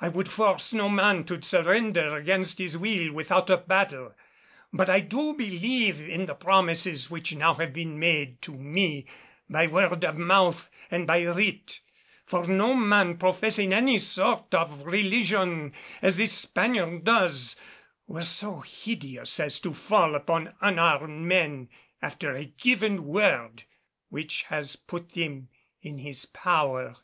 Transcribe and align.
I 0.00 0.08
would 0.08 0.26
force 0.30 0.72
no 0.72 0.88
man 0.88 1.24
to 1.24 1.42
surrender 1.42 2.14
against 2.14 2.56
his 2.56 2.78
will 2.78 3.12
without 3.12 3.50
a 3.50 3.58
battle; 3.58 4.14
but 4.72 4.88
I 4.88 5.00
do 5.00 5.34
believe 5.34 6.00
in 6.00 6.24
the 6.24 6.34
promises 6.34 7.10
which 7.10 7.34
now 7.34 7.52
have 7.56 7.74
been 7.74 7.98
made 7.98 8.40
to 8.40 8.54
me 8.56 9.04
by 9.50 9.66
word 9.66 10.02
of 10.02 10.16
mouth 10.16 10.70
and 10.90 11.06
by 11.06 11.26
writ. 11.26 11.80
For 12.24 12.46
no 12.46 12.72
man 12.74 13.18
professing 13.18 13.74
any 13.74 13.98
sort 13.98 14.54
of 14.54 14.86
religion, 14.86 15.74
as 16.00 16.16
this 16.16 16.32
Spaniard 16.32 17.04
does, 17.04 17.56
were 18.06 18.22
so 18.22 18.60
hideous 18.60 19.38
as 19.38 19.60
to 19.60 19.74
fall 19.74 20.14
upon 20.14 20.54
unarmed 20.62 21.26
men 21.28 21.68
after 22.00 22.32
a 22.34 22.46
given 22.46 23.04
word 23.04 23.64
which 24.08 24.44
has 24.44 24.74
put 24.74 25.10
them 25.10 25.48
in 25.82 25.98
his 25.98 26.24
power." 26.24 26.96